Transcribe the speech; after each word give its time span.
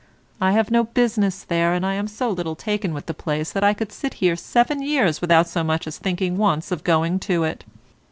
I 0.41 0.53
have 0.53 0.71
no 0.71 0.85
business 0.85 1.43
there, 1.43 1.73
and 1.75 1.85
am 1.85 2.07
so 2.07 2.31
little 2.31 2.55
taken 2.55 2.91
with 2.91 3.05
the 3.05 3.13
place 3.13 3.51
that 3.51 3.63
I 3.63 3.75
could 3.75 3.91
sit 3.91 4.15
here 4.15 4.35
seven 4.35 4.81
years 4.81 5.21
without 5.21 5.47
so 5.47 5.63
much 5.63 5.85
as 5.85 5.99
thinking 5.99 6.37
once 6.37 6.71
of 6.71 6.83
going 6.83 7.19
to 7.19 7.43
it. 7.43 7.63